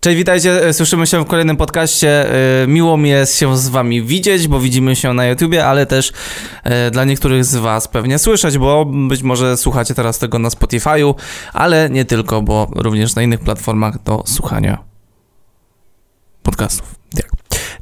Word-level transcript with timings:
Cześć, 0.00 0.16
witajcie, 0.16 0.66
e, 0.66 0.72
słyszymy 0.72 1.06
się 1.06 1.24
w 1.24 1.26
kolejnym 1.26 1.56
podcaście. 1.56 2.34
E, 2.62 2.66
miło 2.66 2.96
mi 2.96 3.08
jest 3.08 3.38
się 3.38 3.58
z 3.58 3.68
wami 3.68 4.02
widzieć, 4.02 4.48
bo 4.48 4.60
widzimy 4.60 4.96
się 4.96 5.14
na 5.14 5.26
YouTubie, 5.26 5.66
ale 5.66 5.86
też 5.86 6.12
e, 6.64 6.90
dla 6.90 7.04
niektórych 7.04 7.44
z 7.44 7.56
was 7.56 7.88
pewnie 7.88 8.18
słyszeć, 8.18 8.58
bo 8.58 8.84
być 8.84 9.22
może 9.22 9.56
słuchacie 9.56 9.94
teraz 9.94 10.18
tego 10.18 10.38
na 10.38 10.48
Spotify'u, 10.48 11.14
ale 11.52 11.90
nie 11.90 12.04
tylko, 12.04 12.42
bo 12.42 12.70
również 12.74 13.14
na 13.14 13.22
innych 13.22 13.40
platformach 13.40 14.02
do 14.02 14.22
słuchania 14.26 14.78
podcastów. 16.42 16.94
Tak. 17.16 17.30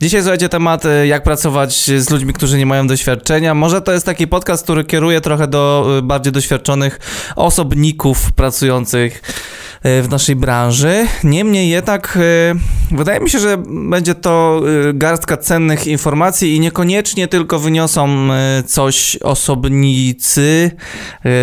Dzisiaj 0.03 0.21
słuchajcie 0.21 0.49
temat, 0.49 0.83
jak 1.05 1.23
pracować 1.23 1.75
z 1.75 2.11
ludźmi, 2.11 2.33
którzy 2.33 2.59
nie 2.59 2.67
mają 2.67 2.87
doświadczenia. 2.87 3.55
Może 3.55 3.83
to 3.83 3.93
jest 3.93 4.07
taki 4.07 4.27
podcast, 4.27 4.65
który 4.65 4.85
kieruje 4.85 5.21
trochę 5.21 5.47
do 5.47 5.87
bardziej 6.03 6.33
doświadczonych 6.33 6.99
osobników 7.37 8.33
pracujących 8.33 9.23
w 9.85 10.07
naszej 10.11 10.37
branży. 10.37 11.07
Niemniej 11.25 11.69
jednak 11.69 12.19
e, 12.91 12.95
wydaje 12.97 13.21
mi 13.21 13.31
się, 13.31 13.39
że 13.39 13.57
będzie 13.91 14.15
to 14.15 14.63
e, 14.89 14.95
garstka 14.95 15.37
cennych 15.37 15.87
informacji 15.87 16.57
i 16.57 16.61
niekoniecznie 16.61 17.29
tylko 17.29 17.59
wyniosą 17.59 18.29
coś 18.67 19.17
osobnicy, 19.17 20.71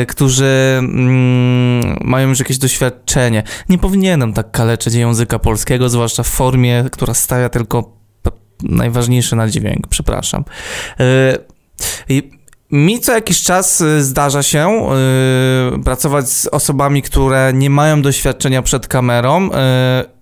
którzy 0.08 0.75
mm, 0.80 1.98
mają 2.02 2.30
już 2.30 2.39
jakieś 2.39 2.58
doświadczenie. 2.58 3.44
Nie 3.70 3.77
powinienem 3.77 4.34
tak 4.34 4.52
kaleczyć 4.52 4.94
języka 4.94 5.39
polskiego, 5.39 5.89
zwłaszcza 5.89 6.23
w 6.23 6.27
formie, 6.27 6.86
która 6.91 7.13
stawia 7.13 7.50
tylko 7.50 7.97
najważniejsze 8.63 9.36
na 9.36 9.50
dźwięk, 9.50 9.88
przepraszam. 9.88 10.44
I 12.09 12.42
mi 12.73 13.00
co 13.00 13.12
jakiś 13.12 13.44
czas 13.44 13.82
y, 13.82 14.04
zdarza 14.04 14.44
się 14.44 14.90
yy, 15.72 15.84
pracować 15.84 16.30
z 16.30 16.48
osobami, 16.48 17.02
które 17.02 17.52
nie 17.54 17.70
mają 17.70 18.02
doświadczenia 18.02 18.62
przed 18.62 18.88
kamerą. 18.88 19.44
Yy, 19.44 19.50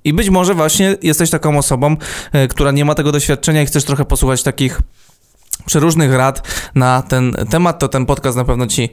I 0.04 0.14
być 0.14 0.30
może 0.30 0.54
właśnie 0.54 0.98
jesteś 1.02 1.30
taką 1.30 1.58
osobą, 1.58 1.95
yy, 2.34 2.48
która 2.48 2.72
nie 2.72 2.86
ma 2.86 2.95
tego 2.95 3.12
doświadczenia 3.12 3.62
i 3.62 3.66
chcesz 3.66 3.84
trochę 3.84 4.06
posłuchać 4.06 4.44
takich 4.44 4.81
przeróżnych 5.66 6.14
rad 6.14 6.48
na 6.75 7.02
ten 7.02 7.34
temat, 7.50 7.80
to 7.80 7.88
ten 7.88 8.06
podcast 8.06 8.38
na 8.38 8.45
pewno 8.45 8.68
ci 8.68 8.90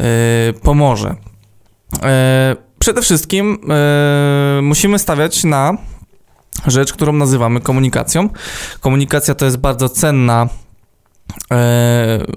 y, 0.00 0.52
pomoże. 0.52 1.10
Y, 1.10 1.98
przede 2.78 3.02
wszystkim 3.02 3.58
y, 4.58 4.62
musimy 4.62 4.98
stawiać 4.98 5.44
na 5.44 5.76
rzecz, 6.66 6.92
którą 6.92 7.12
nazywamy 7.12 7.60
komunikacją. 7.60 8.28
Komunikacja 8.80 9.34
to 9.34 9.44
jest 9.44 9.56
bardzo 9.56 9.88
cenna 9.88 10.48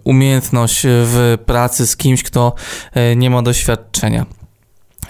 umiejętność 0.04 0.82
w 0.86 1.38
pracy 1.46 1.88
z 1.88 1.98
kimś, 1.98 2.24
kto 2.24 2.54
e, 2.94 3.16
nie 3.16 3.30
ma 3.30 3.42
doświadczenia. 3.42 4.26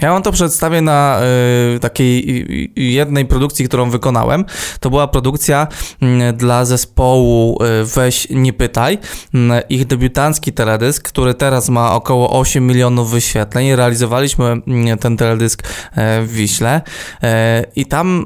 Ja 0.02 0.12
wam 0.12 0.24
to 0.24 0.32
przedstawię 0.32 0.82
na 0.82 1.20
y, 1.76 1.80
takiej 1.80 2.46
jednej 2.76 3.26
produkcji, 3.26 3.66
którą 3.66 3.90
wykonałem. 3.90 4.46
To 4.80 4.90
była 4.90 5.08
produkcja 5.08 5.68
dla 6.34 6.66
zespołu 6.66 7.60
Weź 7.96 8.28
Nie 8.30 8.54
Pytaj. 8.54 8.98
Ich 9.70 9.88
debiutancki 9.88 10.54
teledysk, 10.54 11.08
który 11.08 11.34
teraz 11.34 11.70
ma 11.70 11.96
około 11.96 12.40
8 12.40 12.68
milionów 12.68 13.12
wyświetleń. 13.12 13.76
Realizowaliśmy 13.76 14.62
ten 15.00 15.18
teledysk 15.18 15.64
w 16.22 16.28
Wiśle 16.32 16.82
i 17.76 17.86
tam 17.86 18.26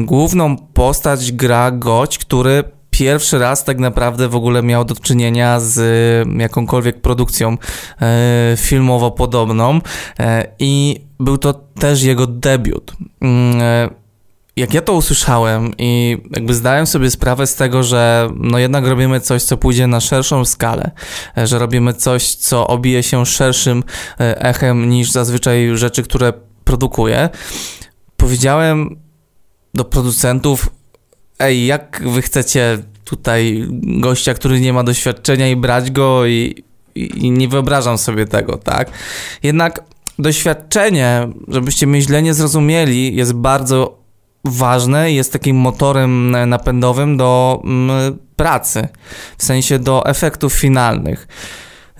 główną 0.00 0.56
postać 0.56 1.32
gra 1.32 1.70
gość, 1.70 2.18
który 2.18 2.64
pierwszy 2.98 3.38
raz 3.38 3.64
tak 3.64 3.78
naprawdę 3.78 4.28
w 4.28 4.34
ogóle 4.34 4.62
miał 4.62 4.84
do 4.84 4.94
czynienia 4.94 5.60
z 5.60 5.78
e, 5.78 6.42
jakąkolwiek 6.42 7.00
produkcją 7.00 7.56
e, 8.00 8.54
filmowo 8.56 9.10
podobną 9.10 9.80
e, 10.18 10.46
i 10.58 11.00
był 11.20 11.38
to 11.38 11.52
też 11.52 12.02
jego 12.02 12.26
debiut. 12.26 12.92
Mm, 13.20 13.60
jak 14.56 14.74
ja 14.74 14.82
to 14.82 14.92
usłyszałem 14.92 15.72
i 15.78 16.18
jakby 16.30 16.54
zdałem 16.54 16.86
sobie 16.86 17.10
sprawę 17.10 17.46
z 17.46 17.54
tego, 17.54 17.82
że 17.82 18.28
no 18.36 18.58
jednak 18.58 18.86
robimy 18.86 19.20
coś, 19.20 19.42
co 19.42 19.56
pójdzie 19.56 19.86
na 19.86 20.00
szerszą 20.00 20.44
skalę, 20.44 20.90
że 21.36 21.58
robimy 21.58 21.94
coś, 21.94 22.34
co 22.34 22.66
obije 22.66 23.02
się 23.02 23.26
szerszym 23.26 23.84
echem 24.18 24.90
niż 24.90 25.10
zazwyczaj 25.10 25.70
rzeczy, 25.74 26.02
które 26.02 26.32
produkuję, 26.64 27.28
powiedziałem 28.16 29.00
do 29.74 29.84
producentów, 29.84 30.70
ej, 31.38 31.66
jak 31.66 32.02
wy 32.06 32.22
chcecie 32.22 32.78
tutaj 33.04 33.66
gościa, 33.82 34.34
który 34.34 34.60
nie 34.60 34.72
ma 34.72 34.84
doświadczenia 34.84 35.48
i 35.48 35.56
brać 35.56 35.90
go 35.90 36.26
i, 36.26 36.64
i, 36.94 37.26
i 37.26 37.30
nie 37.30 37.48
wyobrażam 37.48 37.98
sobie 37.98 38.26
tego, 38.26 38.56
tak? 38.56 38.90
Jednak 39.42 39.82
doświadczenie, 40.18 41.28
żebyście 41.48 41.86
mnie 41.86 42.00
źle 42.00 42.22
nie 42.22 42.34
zrozumieli, 42.34 43.16
jest 43.16 43.32
bardzo 43.32 43.98
ważne 44.44 45.12
i 45.12 45.14
jest 45.14 45.32
takim 45.32 45.56
motorem 45.56 46.30
napędowym 46.46 47.16
do 47.16 47.62
mm, 47.64 48.18
pracy, 48.36 48.88
w 49.38 49.44
sensie 49.44 49.78
do 49.78 50.06
efektów 50.06 50.52
finalnych. 50.52 51.28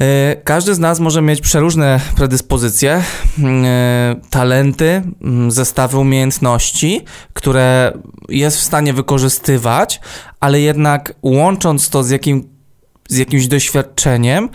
E, 0.00 0.36
każdy 0.44 0.74
z 0.74 0.78
nas 0.78 1.00
może 1.00 1.22
mieć 1.22 1.40
przeróżne 1.40 2.00
predyspozycje, 2.16 3.02
e, 3.44 4.16
talenty, 4.30 5.02
zestawy 5.48 5.98
umiejętności, 5.98 7.04
które 7.32 7.92
jest 8.28 8.56
w 8.56 8.62
stanie 8.62 8.92
wykorzystywać, 8.92 10.00
ale 10.40 10.60
jednak 10.60 11.14
łącząc 11.22 11.90
to 11.90 12.04
z, 12.04 12.10
jakim, 12.10 12.48
z 13.08 13.16
jakimś 13.16 13.46
doświadczeniem, 13.46 14.48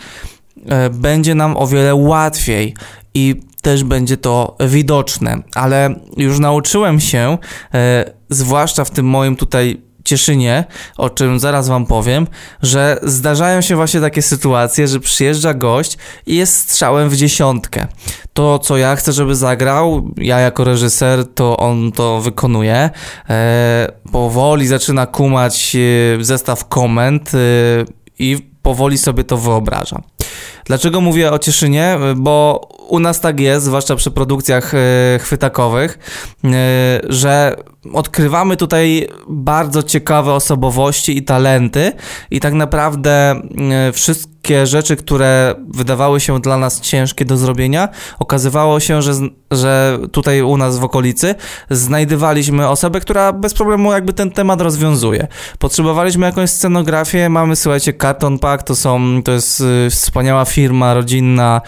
e, 0.68 0.90
będzie 0.90 1.34
nam 1.34 1.56
o 1.56 1.66
wiele 1.66 1.94
łatwiej 1.94 2.74
i 3.14 3.40
też 3.62 3.84
będzie 3.84 4.16
to 4.16 4.56
widoczne. 4.68 5.42
Ale 5.54 5.94
już 6.16 6.38
nauczyłem 6.38 7.00
się, 7.00 7.38
zwłaszcza 8.30 8.84
w 8.84 8.90
tym 8.90 9.06
moim 9.06 9.36
tutaj 9.36 9.80
Cieszynie, 10.04 10.64
o 10.96 11.10
czym 11.10 11.40
zaraz 11.40 11.68
wam 11.68 11.86
powiem, 11.86 12.26
że 12.62 12.98
zdarzają 13.02 13.60
się 13.60 13.76
właśnie 13.76 14.00
takie 14.00 14.22
sytuacje, 14.22 14.88
że 14.88 15.00
przyjeżdża 15.00 15.54
gość 15.54 15.98
i 16.26 16.36
jest 16.36 16.58
strzałem 16.58 17.08
w 17.08 17.16
dziesiątkę. 17.16 17.86
To, 18.32 18.58
co 18.58 18.76
ja 18.76 18.96
chcę, 18.96 19.12
żeby 19.12 19.34
zagrał, 19.34 20.10
ja 20.16 20.38
jako 20.38 20.64
reżyser, 20.64 21.34
to 21.34 21.56
on 21.56 21.92
to 21.92 22.20
wykonuje. 22.20 22.90
E, 23.30 23.92
powoli 24.12 24.66
zaczyna 24.66 25.06
kumać 25.06 25.76
e, 26.20 26.24
zestaw 26.24 26.68
komend 26.68 27.34
e, 27.34 27.38
i 28.18 28.52
powoli 28.62 28.98
sobie 28.98 29.24
to 29.24 29.36
wyobrażam. 29.36 30.02
Dlaczego 30.64 31.00
mówię 31.00 31.32
o 31.32 31.38
Cieszynie? 31.38 31.98
Bo 32.16 32.68
u 32.88 32.98
nas 32.98 33.20
tak 33.20 33.40
jest, 33.40 33.64
zwłaszcza 33.64 33.96
przy 33.96 34.10
produkcjach 34.10 34.74
e, 34.74 34.78
chwytakowych, 35.18 35.98
e, 36.44 36.48
że 37.08 37.56
odkrywamy 37.92 38.56
tutaj 38.56 39.08
bardzo 39.28 39.82
ciekawe 39.82 40.32
osobowości 40.32 41.16
i 41.16 41.22
talenty 41.22 41.92
i 42.30 42.40
tak 42.40 42.54
naprawdę 42.54 43.30
e, 43.90 43.92
wszystkie 44.42 44.66
rzeczy, 44.66 44.96
które 44.96 45.54
wydawały 45.68 46.20
się 46.20 46.40
dla 46.40 46.56
nas 46.56 46.80
ciężkie 46.80 47.24
do 47.24 47.36
zrobienia, 47.36 47.88
okazywało 48.18 48.80
się, 48.80 49.02
że, 49.02 49.12
że 49.50 49.98
tutaj 50.12 50.42
u 50.42 50.56
nas 50.56 50.78
w 50.78 50.84
okolicy 50.84 51.34
znajdywaliśmy 51.70 52.68
osobę, 52.68 53.00
która 53.00 53.32
bez 53.32 53.54
problemu 53.54 53.92
jakby 53.92 54.12
ten 54.12 54.30
temat 54.30 54.60
rozwiązuje. 54.60 55.26
Potrzebowaliśmy 55.58 56.26
jakąś 56.26 56.50
scenografię, 56.50 57.28
mamy 57.28 57.56
słuchajcie 57.56 57.92
Carton 57.92 58.38
Pack, 58.38 58.62
to 58.62 58.76
są, 58.76 59.22
to 59.22 59.32
jest 59.32 59.62
wspaniała 59.90 60.44
firma 60.44 60.94
rodzinna, 60.94 61.60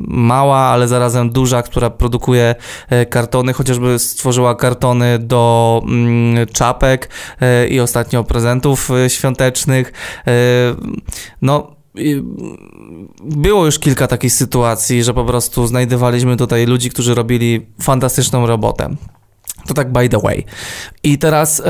mała, 0.00 0.58
ale 0.58 0.88
zarazem 0.88 1.30
duża, 1.30 1.62
która 1.62 1.90
produkuje 1.90 2.54
e, 2.90 3.06
kartony, 3.06 3.52
chociażby 3.52 3.98
stworzyła 3.98 4.54
kartony 4.54 5.18
do 5.18 5.82
mm, 5.84 6.46
czapek 6.46 7.08
e, 7.40 7.66
i 7.66 7.80
ostatnio 7.80 8.24
prezentów 8.24 8.90
e, 8.90 9.10
świątecznych. 9.10 9.92
No, 11.42 11.76
było 13.24 13.66
już 13.66 13.78
kilka 13.78 14.06
takich 14.06 14.32
sytuacji, 14.32 15.04
że 15.04 15.14
po 15.14 15.24
prostu 15.24 15.66
znajdowaliśmy 15.66 16.36
tutaj 16.36 16.66
ludzi, 16.66 16.90
którzy 16.90 17.14
robili 17.14 17.66
fantastyczną 17.80 18.46
robotę. 18.46 18.96
To 19.66 19.74
tak 19.74 19.92
by 19.92 20.08
the 20.08 20.18
way. 20.18 20.44
I 21.02 21.18
teraz 21.18 21.62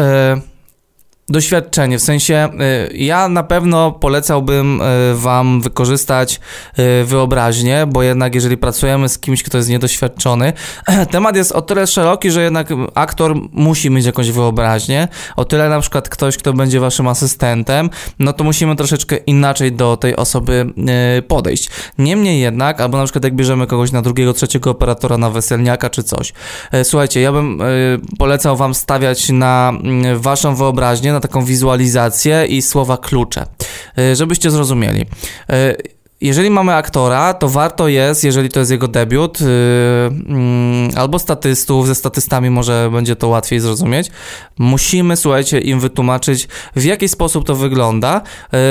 doświadczenie. 1.33 1.99
W 1.99 2.03
sensie 2.03 2.49
y, 2.91 2.97
ja 2.97 3.29
na 3.29 3.43
pewno 3.43 3.93
polecałbym 3.93 4.81
y, 4.81 4.85
Wam 5.15 5.61
wykorzystać 5.61 6.41
y, 6.79 7.05
wyobraźnię, 7.05 7.87
bo 7.89 8.03
jednak 8.03 8.35
jeżeli 8.35 8.57
pracujemy 8.57 9.09
z 9.09 9.19
kimś, 9.19 9.43
kto 9.43 9.57
jest 9.57 9.71
niedoświadczony, 9.71 10.53
temat 11.11 11.37
jest 11.37 11.53
o 11.53 11.63
tyle 11.63 11.87
szeroki, 11.87 12.31
że 12.31 12.43
jednak 12.43 12.69
aktor 12.95 13.35
musi 13.53 13.91
mieć 13.91 14.07
jakąś 14.07 14.31
wyobraźnię. 14.31 15.09
O 15.37 15.45
tyle 15.45 15.69
na 15.69 15.81
przykład 15.81 16.09
ktoś, 16.09 16.37
kto 16.37 16.53
będzie 16.53 16.81
Waszym 16.81 17.09
asystentem, 17.09 17.91
no 18.19 18.33
to 18.33 18.45
musimy 18.45 18.77
troszeczkę 18.77 19.17
inaczej 19.17 19.73
do 19.73 19.97
tej 19.97 20.17
osoby 20.17 20.67
podejść. 21.29 21.69
Niemniej 21.99 22.41
jednak, 22.41 22.81
albo 22.81 22.99
na 22.99 23.05
przykład 23.05 23.25
jak 23.25 23.35
bierzemy 23.35 23.67
kogoś 23.67 23.93
na 23.93 24.03
drugiego, 24.03 24.33
trzeciego 24.33 24.71
operatora, 24.71 25.19
na 25.19 25.31
weselniaka 25.31 25.91
czy 25.91 26.03
coś. 26.03 26.33
Słuchajcie, 26.83 27.21
ja 27.21 27.33
bym 27.33 27.59
polecał 28.19 28.57
Wam 28.57 28.75
stawiać 28.75 29.29
na 29.29 29.73
Waszą 30.17 30.55
wyobraźnię, 30.55 31.13
na 31.13 31.21
taką 31.23 31.45
wizualizację 31.45 32.47
i 32.47 32.63
słowa 32.63 32.97
klucze, 32.97 33.47
e, 33.99 34.17
żebyście 34.17 34.51
zrozumieli. 34.51 35.07
Jeżeli 36.23 36.51
mamy 36.51 36.75
aktora, 36.75 37.35
to 37.35 37.49
warto 37.49 37.89
jest, 37.89 38.25
jeżeli 38.25 38.49
to 38.49 38.59
jest 38.59 38.71
jego 38.71 38.89
debiut, 38.89 39.41
yy, 39.41 39.47
yy, 39.47 40.97
albo 40.97 41.19
statystów, 41.19 41.87
ze 41.87 41.95
statystami 41.95 42.51
może 42.51 42.91
będzie 42.93 43.17
to 43.17 43.29
łatwiej 43.29 43.61
zrozumieć. 43.61 44.11
Musimy, 44.59 45.17
słuchajcie, 45.17 45.61
im 45.61 45.81
wytłumaczyć, 45.81 46.49
w 46.77 46.85
jaki 46.85 47.09
sposób 47.09 47.47
to 47.47 47.55
wygląda. 47.55 48.21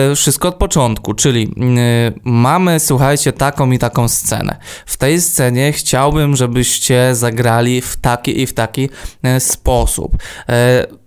Yy, 0.09 0.15
wszystko 0.15 0.48
od 0.48 0.56
początku, 0.56 1.13
czyli 1.13 1.42
yy, 1.42 2.13
mamy, 2.24 2.80
słuchajcie, 2.80 3.33
taką 3.33 3.71
i 3.71 3.80
taką 3.80 4.07
scenę. 4.07 4.57
W 4.86 4.97
tej 4.97 5.21
scenie 5.21 5.71
chciałbym, 5.71 6.36
żebyście 6.36 7.15
zagrali 7.15 7.81
w 7.81 7.97
taki 7.97 8.42
i 8.42 8.47
w 8.47 8.54
taki 8.54 8.89
yy, 9.24 9.39
sposób. 9.39 10.18
Yy, 10.47 10.56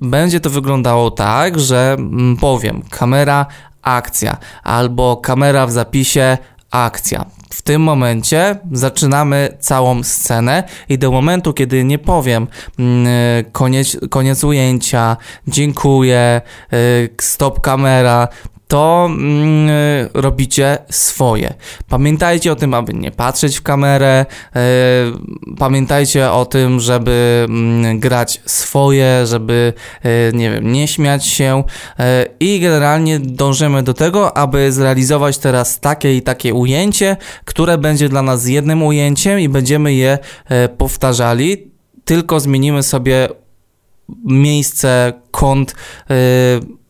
będzie 0.00 0.40
to 0.40 0.50
wyglądało 0.50 1.10
tak, 1.10 1.60
że 1.60 1.96
mm, 1.98 2.36
powiem, 2.36 2.82
kamera 2.90 3.46
akcja, 3.84 4.36
albo 4.62 5.16
kamera 5.16 5.66
w 5.66 5.72
zapisie 5.72 6.38
akcja. 6.70 7.24
W 7.50 7.62
tym 7.62 7.82
momencie 7.82 8.58
zaczynamy 8.72 9.56
całą 9.60 10.02
scenę 10.02 10.64
i 10.88 10.98
do 10.98 11.10
momentu, 11.10 11.52
kiedy 11.52 11.84
nie 11.84 11.98
powiem 11.98 12.46
mm, 12.78 13.06
koniec, 13.52 13.96
koniec 14.10 14.44
ujęcia, 14.44 15.16
dziękuję, 15.46 16.40
y, 16.72 17.08
stop 17.20 17.60
kamera, 17.60 18.28
to 18.68 19.06
mm, 19.10 19.70
robicie 20.14 20.78
swoje. 20.90 21.54
Pamiętajcie 21.88 22.52
o 22.52 22.56
tym, 22.56 22.74
aby 22.74 22.94
nie 22.94 23.10
patrzeć 23.10 23.56
w 23.56 23.62
kamerę, 23.62 24.26
e, 24.56 24.60
pamiętajcie 25.58 26.30
o 26.30 26.46
tym, 26.46 26.80
żeby 26.80 27.46
mm, 27.48 28.00
grać 28.00 28.40
swoje, 28.46 29.26
żeby 29.26 29.72
e, 30.02 30.32
nie 30.32 30.50
wiem, 30.50 30.72
nie 30.72 30.88
śmiać 30.88 31.26
się. 31.26 31.64
E, 31.98 32.26
i 32.40 32.60
generalnie 32.60 33.20
dążymy 33.20 33.82
do 33.82 33.94
tego, 33.94 34.36
aby 34.36 34.72
zrealizować 34.72 35.38
teraz 35.38 35.80
takie 35.80 36.16
i 36.16 36.22
takie 36.22 36.54
ujęcie, 36.54 37.16
które 37.44 37.78
będzie 37.78 38.08
dla 38.08 38.22
nas 38.22 38.46
jednym 38.46 38.82
ujęciem 38.82 39.40
i 39.40 39.48
będziemy 39.48 39.94
je 39.94 40.18
e, 40.48 40.68
powtarzali, 40.68 41.70
tylko 42.04 42.40
zmienimy 42.40 42.82
sobie 42.82 43.28
miejsce, 44.24 45.12
kąt, 45.30 45.74
e, 46.10 46.14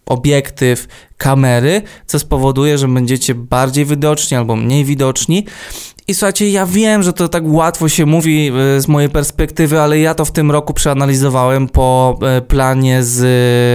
obiektyw, 0.07 0.87
kamery, 1.17 1.83
co 2.07 2.19
spowoduje, 2.19 2.79
że 2.79 2.89
będziecie 2.89 3.35
bardziej 3.35 3.85
widoczni 3.85 4.37
albo 4.37 4.57
mniej 4.57 4.85
widoczni. 4.85 5.47
I 6.09 6.15
słuchajcie, 6.15 6.51
ja 6.51 6.67
wiem, 6.67 7.03
że 7.03 7.13
to 7.13 7.29
tak 7.29 7.43
łatwo 7.47 7.89
się 7.89 8.07
mówi 8.07 8.51
e, 8.77 8.81
z 8.81 8.89
mojej 8.89 9.11
perspektywy, 9.11 9.81
ale 9.81 9.99
ja 9.99 10.15
to 10.15 10.25
w 10.25 10.33
tym 10.33 10.51
roku 10.51 10.75
przeanalizowałem 10.75 11.69
po 11.69 12.19
e, 12.23 12.41
planie 12.41 13.05
z 13.05 13.21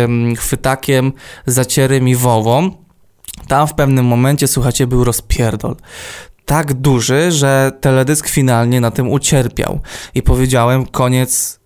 mm, 0.09 0.35
chwytakiem, 0.35 1.13
zacierem 1.45 2.07
i 2.07 2.15
wową. 2.15 2.71
Tam 3.47 3.67
w 3.67 3.73
pewnym 3.73 4.05
momencie, 4.05 4.47
słuchajcie, 4.47 4.87
był 4.87 5.03
rozpierdol 5.03 5.75
tak 6.49 6.73
duży, 6.73 7.31
że 7.31 7.71
teledysk 7.81 8.27
finalnie 8.27 8.81
na 8.81 8.91
tym 8.91 9.09
ucierpiał. 9.09 9.79
I 10.15 10.23
powiedziałem, 10.23 10.85
koniec 10.85 11.58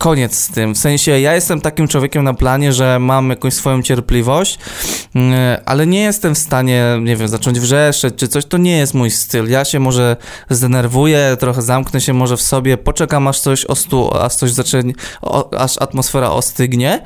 koniec 0.00 0.34
z 0.34 0.50
tym. 0.50 0.74
W 0.74 0.78
sensie 0.78 1.20
ja 1.20 1.34
jestem 1.34 1.60
takim 1.60 1.88
człowiekiem 1.88 2.24
na 2.24 2.34
planie, 2.34 2.72
że 2.72 2.98
mam 2.98 3.30
jakąś 3.30 3.54
swoją 3.54 3.82
cierpliwość, 3.82 4.58
mm, 5.14 5.60
ale 5.66 5.86
nie 5.86 6.00
jestem 6.00 6.34
w 6.34 6.38
stanie, 6.38 6.84
nie 7.02 7.16
wiem, 7.16 7.28
zacząć 7.28 7.60
wrzeszczeć 7.60 8.14
czy 8.16 8.28
coś. 8.28 8.44
To 8.44 8.58
nie 8.58 8.78
jest 8.78 8.94
mój 8.94 9.10
styl. 9.10 9.50
Ja 9.50 9.64
się 9.64 9.80
może 9.80 10.16
zdenerwuję, 10.50 11.36
trochę 11.40 11.62
zamknę 11.62 12.00
się 12.00 12.12
może 12.12 12.36
w 12.36 12.42
sobie, 12.42 12.76
poczekam 12.76 13.28
aż 13.28 13.40
coś 13.40 13.64
ostu, 13.64 14.14
aż 14.14 14.34
coś 14.34 14.52
zacznie, 14.52 14.82
aż 15.58 15.78
atmosfera 15.78 16.30
ostygnie, 16.30 17.02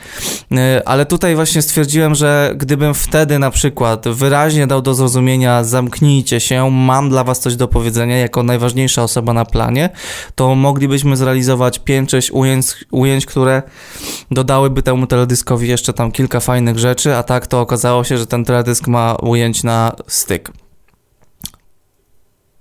mm, 0.51 0.83
ale 0.85 1.07
tutaj 1.07 1.35
właśnie 1.35 1.63
stwierdziłem, 1.63 2.15
że 2.15 2.53
gdybym 2.57 2.95
wtedy 2.95 3.39
na 3.39 3.51
przykład 3.51 4.09
wyraźnie 4.09 4.67
dał 4.67 4.83
do 4.83 4.95
zrozumienia 4.95 5.65
zamknijcie 5.65 6.41
się, 6.41 6.71
mam 6.71 7.11
dla 7.11 7.25
was 7.25 7.41
coś 7.41 7.57
do 7.57 7.69
powiedzenia 7.69 8.19
jako 8.19 8.43
najważniejsza 8.43 9.03
osoba 9.03 9.33
na 9.33 9.45
planie, 9.45 9.91
to 10.35 10.55
moglibyśmy 10.55 11.17
zrealizować 11.17 11.81
5-6 11.81 12.31
ujęć 12.33 12.84
ujęć, 12.91 13.27
które 13.27 13.63
dodałyby 14.31 14.83
temu 14.83 15.07
teledyskowi 15.07 15.69
jeszcze 15.69 15.93
tam 15.93 16.13
kilka 16.13 16.41
fajnych 16.41 16.79
rzeczy, 16.79 17.17
a 17.17 17.23
tak 17.23 17.47
to 17.47 17.61
okazało 17.61 18.05
się, 18.05 18.19
że 18.19 18.27
ten 18.27 18.45
teledysk 18.45 18.87
ma 18.87 19.15
ujęć 19.15 19.63
na 19.63 19.93
styk 20.07 20.53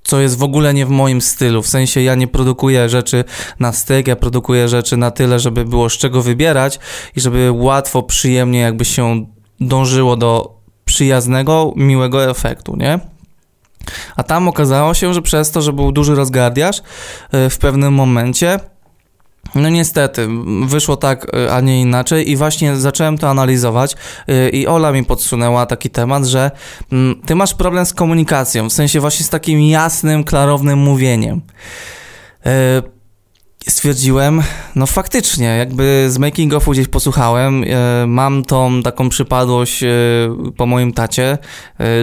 co 0.04 0.20
jest 0.20 0.38
w 0.38 0.44
ogóle 0.44 0.74
nie 0.74 0.86
w 0.86 0.90
moim 0.90 1.22
stylu. 1.22 1.62
W 1.62 1.68
sensie 1.68 2.02
ja 2.02 2.16
nie 2.16 2.28
produkuję 2.28 2.90
rzeczy 2.90 3.24
na 3.60 3.72
styk, 3.72 4.08
ja 4.08 4.16
produkuję 4.16 4.68
rzeczy 4.68 4.98
na 4.98 5.12
tyle, 5.12 5.40
żeby 5.40 5.66
było 5.66 5.90
z 5.90 5.94
czego 5.94 6.22
wybierać 6.22 6.80
i 7.16 7.22
żeby 7.22 7.52
łatwo, 7.52 8.04
przyjemnie 8.04 8.60
jakby 8.60 8.86
się 8.86 9.26
dążyło 9.60 10.16
do 10.16 10.60
przyjaznego, 10.86 11.74
miłego 11.76 12.30
efektu, 12.30 12.76
nie? 12.76 13.00
A 14.16 14.24
tam 14.24 14.48
okazało 14.48 14.94
się, 14.94 15.14
że 15.14 15.22
przez 15.22 15.52
to, 15.52 15.62
że 15.62 15.74
był 15.74 15.92
duży 15.92 16.16
rozgardiaż 16.16 16.78
y, 16.78 17.50
w 17.50 17.58
pewnym 17.58 17.94
momencie 17.94 18.60
no 19.56 19.70
niestety, 19.70 20.28
wyszło 20.66 20.98
tak, 20.98 21.36
y, 21.36 21.52
a 21.52 21.62
nie 21.62 21.82
inaczej 21.82 22.32
i 22.32 22.36
właśnie 22.36 22.76
zacząłem 22.76 23.18
to 23.18 23.30
analizować 23.30 23.96
y, 24.30 24.50
i 24.50 24.68
Ola 24.68 24.92
mi 24.92 25.06
podsunęła 25.06 25.66
taki 25.66 25.90
temat, 25.90 26.26
że 26.26 26.52
mm, 26.92 27.22
ty 27.26 27.36
masz 27.36 27.54
problem 27.54 27.86
z 27.86 27.94
komunikacją, 27.94 28.70
w 28.70 28.74
sensie 28.74 29.00
właśnie 29.00 29.26
z 29.26 29.30
takim 29.30 29.62
jasnym, 29.62 30.24
klarownym 30.24 30.80
mówieniem. 30.80 31.42
Y, 32.48 32.50
stwierdziłem, 33.70 34.42
no 34.76 34.88
faktycznie, 34.88 35.46
jakby 35.46 36.06
z 36.10 36.18
making 36.18 36.54
ofu 36.54 36.72
gdzieś 36.72 36.88
posłuchałem, 36.88 37.66
mam 38.08 38.44
tą 38.44 38.84
taką 38.84 39.10
przypadłość 39.10 39.84
po 40.58 40.66
moim 40.66 40.94
tacie, 40.94 41.38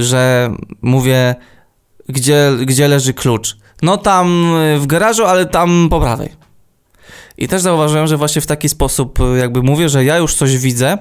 że 0.00 0.50
mówię, 0.82 1.34
gdzie, 2.08 2.52
gdzie 2.66 2.88
leży 2.88 3.14
klucz? 3.14 3.56
No 3.82 3.96
tam 3.96 4.54
w 4.78 4.86
garażu, 4.86 5.24
ale 5.24 5.46
tam 5.46 5.88
po 5.90 6.00
prawej. 6.00 6.39
I 7.40 7.48
też 7.48 7.62
zauważyłem, 7.62 8.06
że 8.06 8.16
właśnie 8.16 8.42
w 8.42 8.46
taki 8.46 8.68
sposób 8.68 9.20
e, 9.20 9.38
jakby 9.38 9.62
mówię, 9.62 9.88
że 9.88 10.04
ja 10.04 10.18
już 10.18 10.34
coś 10.34 10.58
widzę 10.58 10.98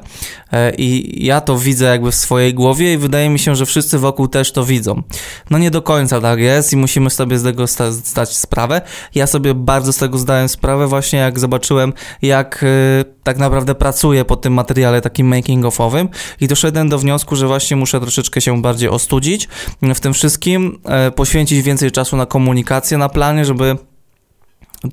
e, 0.53 0.75
i 0.75 1.25
ja 1.25 1.41
to 1.41 1.57
widzę 1.57 1.85
jakby 1.85 2.11
w 2.11 2.15
swojej 2.15 2.53
głowie 2.53 2.93
i 2.93 2.97
wydaje 2.97 3.29
mi 3.29 3.39
się, 3.39 3.55
że 3.55 3.65
wszyscy 3.65 3.99
wokół 3.99 4.27
też 4.27 4.51
to 4.51 4.65
widzą. 4.65 5.03
No 5.49 5.57
nie 5.57 5.71
do 5.71 5.81
końca 5.81 6.21
tak 6.21 6.39
jest 6.39 6.73
i 6.73 6.77
musimy 6.77 7.09
sobie 7.09 7.39
z 7.39 7.43
tego 7.43 7.65
zdać 7.89 8.37
sprawę. 8.37 8.81
Ja 9.15 9.27
sobie 9.27 9.53
bardzo 9.53 9.93
z 9.93 9.97
tego 9.97 10.17
zdałem 10.17 10.49
sprawę 10.49 10.87
właśnie 10.87 11.19
jak 11.19 11.39
zobaczyłem, 11.39 11.93
jak 12.21 12.63
e, 12.63 13.05
tak 13.23 13.37
naprawdę 13.37 13.75
pracuję 13.75 14.25
po 14.25 14.35
tym 14.35 14.53
materiale 14.53 15.01
takim 15.01 15.31
making-offowym 15.31 16.07
i 16.41 16.47
doszedłem 16.47 16.89
do 16.89 16.99
wniosku, 16.99 17.35
że 17.35 17.47
właśnie 17.47 17.77
muszę 17.77 17.99
troszeczkę 17.99 18.41
się 18.41 18.61
bardziej 18.61 18.89
ostudzić 18.89 19.47
w 19.95 19.99
tym 19.99 20.13
wszystkim, 20.13 20.79
poświęcić 21.15 21.61
więcej 21.61 21.91
czasu 21.91 22.17
na 22.17 22.25
komunikację 22.25 22.97
na 22.97 23.09
planie, 23.09 23.45
żeby 23.45 23.77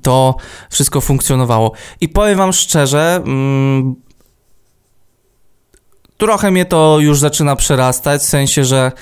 to 0.02 0.36
wszystko 0.70 1.00
funkcjonowało. 1.00 1.72
I 2.00 2.08
powiem 2.08 2.38
Wam 2.38 2.52
szczerze, 2.52 3.22
mm, 3.24 3.94
trochę 6.18 6.50
mnie 6.50 6.64
to 6.64 6.98
już 7.00 7.18
zaczyna 7.18 7.56
przerastać, 7.56 8.22
w 8.22 8.24
sensie, 8.24 8.64
że 8.64 8.92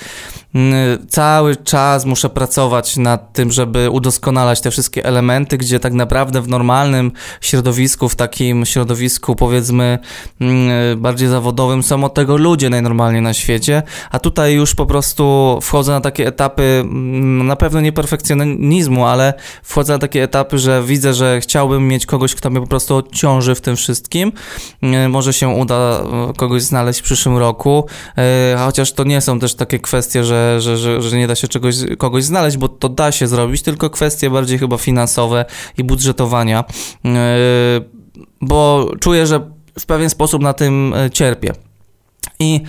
cały 1.09 1.57
czas 1.57 2.05
muszę 2.05 2.31
pracować 2.31 2.97
nad 2.97 3.33
tym, 3.33 3.53
żeby 3.53 3.91
udoskonalać 3.91 4.61
te 4.61 4.71
wszystkie 4.71 5.05
elementy, 5.05 5.59
gdzie 5.59 5.81
tak 5.81 5.93
naprawdę 5.93 6.43
w 6.43 6.49
normalnym 6.49 7.13
środowisku, 7.41 8.09
w 8.09 8.17
takim 8.17 8.67
środowisku 8.67 9.37
powiedzmy 9.37 9.99
mm, 10.41 11.01
bardziej 11.01 11.29
zawodowym 11.29 11.83
są 11.83 12.05
od 12.05 12.15
tego 12.15 12.37
ludzie 12.37 12.71
najnormalniej 12.71 13.23
na 13.23 13.35
świecie, 13.35 13.83
a 14.11 14.19
tutaj 14.19 14.55
już 14.55 14.75
po 14.75 14.87
prostu 14.87 15.59
wchodzę 15.63 15.93
na 15.93 16.01
takie 16.01 16.27
etapy, 16.27 16.63
mm, 16.63 17.47
na 17.47 17.57
pewno 17.57 17.81
nie 17.81 17.93
perfekcjonizmu, 17.93 19.07
ale 19.07 19.35
wchodzę 19.63 19.93
na 19.93 19.99
takie 19.99 20.23
etapy, 20.23 20.59
że 20.59 20.83
widzę, 20.83 21.15
że 21.15 21.41
chciałbym 21.41 21.89
mieć 21.89 22.07
kogoś, 22.07 22.35
kto 22.35 22.51
mnie 22.51 22.61
po 22.61 22.67
prostu 22.67 22.97
odciąży 22.97 23.55
w 23.55 23.61
tym 23.61 23.77
wszystkim. 23.77 24.33
Może 25.09 25.33
się 25.33 25.49
uda 25.49 25.75
e, 25.75 26.33
kogoś 26.37 26.63
znaleźć 26.63 27.03
przyszłym 27.03 27.37
roku, 27.37 27.87
e, 28.19 28.57
chociaż 28.65 28.93
to 28.93 29.05
nie 29.05 29.21
są 29.21 29.39
też 29.39 29.55
takie 29.55 29.79
kwestie, 29.79 30.25
że, 30.59 30.77
że, 30.77 31.03
że, 31.03 31.17
nie 31.17 31.27
da 31.27 31.35
się 31.35 31.49
czegoś, 31.49 31.77
kogoś 31.99 32.25
znaleźć, 32.25 32.57
bo 32.57 32.69
to 32.69 32.89
da 32.89 33.13
się 33.13 33.27
zrobić, 33.27 33.63
tylko 33.63 33.91
kwestie 33.91 34.31
bardziej 34.31 34.59
chyba 34.59 34.79
finansowe 34.79 35.45
i 35.79 35.85
budżetowania, 35.85 36.65
e, 37.05 37.11
bo 38.41 38.91
czuję, 39.01 39.27
że 39.27 39.51
w 39.79 39.87
pewien 39.87 40.11
sposób 40.11 40.43
na 40.43 40.53
tym 40.53 40.95
e, 40.95 41.11
cierpię. 41.11 41.53
I 42.39 42.61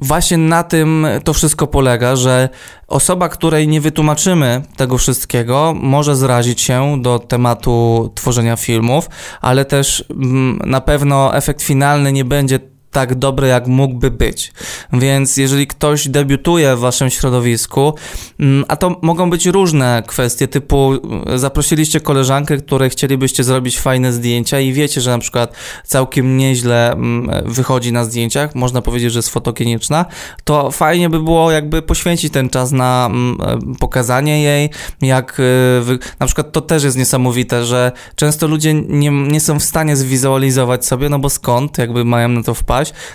właśnie 0.00 0.36
na 0.36 0.62
tym 0.62 1.06
to 1.24 1.32
wszystko 1.32 1.66
polega, 1.66 2.16
że 2.16 2.48
osoba, 2.88 3.28
której 3.28 3.68
nie 3.68 3.80
wytłumaczymy 3.80 4.62
tego 4.76 4.98
wszystkiego, 4.98 5.74
może 5.76 6.16
zrazić 6.16 6.60
się 6.60 7.02
do 7.02 7.18
tematu 7.18 8.12
tworzenia 8.14 8.56
filmów, 8.56 9.08
ale 9.40 9.64
też 9.64 10.04
mm, 10.10 10.58
na 10.66 10.80
pewno 10.80 11.36
efekt 11.36 11.62
finalny 11.62 12.12
nie 12.12 12.24
będzie 12.24 12.60
tak 12.90 13.14
dobry, 13.14 13.48
jak 13.48 13.66
mógłby 13.66 14.10
być. 14.10 14.52
Więc 14.92 15.36
jeżeli 15.36 15.66
ktoś 15.66 16.08
debiutuje 16.08 16.76
w 16.76 16.78
waszym 16.78 17.10
środowisku, 17.10 17.94
mm, 18.40 18.64
a 18.68 18.76
to 18.76 18.96
mogą 19.02 19.30
być 19.30 19.46
różne 19.46 20.02
kwestie, 20.06 20.48
typu 20.48 20.92
e, 21.26 21.38
zaprosiliście 21.38 22.00
koleżankę, 22.00 22.56
której 22.56 22.90
chcielibyście 22.90 23.44
zrobić 23.44 23.78
fajne 23.78 24.12
zdjęcia 24.12 24.60
i 24.60 24.72
wiecie, 24.72 25.00
że 25.00 25.10
na 25.10 25.18
przykład 25.18 25.54
całkiem 25.84 26.36
nieźle 26.36 26.92
mm, 26.92 27.52
wychodzi 27.52 27.92
na 27.92 28.04
zdjęciach, 28.04 28.54
można 28.54 28.82
powiedzieć, 28.82 29.12
że 29.12 29.18
jest 29.18 29.28
fotogeniczna, 29.28 30.04
to 30.44 30.70
fajnie 30.70 31.10
by 31.10 31.20
było 31.20 31.50
jakby 31.50 31.82
poświęcić 31.82 32.32
ten 32.32 32.48
czas 32.48 32.72
na 32.72 33.08
mm, 33.10 33.38
e, 33.40 33.76
pokazanie 33.78 34.42
jej, 34.42 34.70
jak 35.02 35.40
e, 35.40 35.98
na 36.20 36.26
przykład 36.26 36.52
to 36.52 36.60
też 36.60 36.84
jest 36.84 36.96
niesamowite, 36.96 37.64
że 37.64 37.92
często 38.16 38.46
ludzie 38.46 38.74
nie, 38.74 39.10
nie 39.10 39.40
są 39.40 39.58
w 39.58 39.62
stanie 39.62 39.96
zwizualizować 39.96 40.86
sobie, 40.86 41.08
no 41.08 41.18
bo 41.18 41.30
skąd 41.30 41.78
jakby 41.78 42.04
mają 42.04 42.28
na 42.28 42.42
to 42.42 42.54